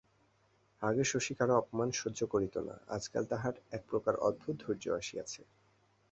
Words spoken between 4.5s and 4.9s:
ধৈর্য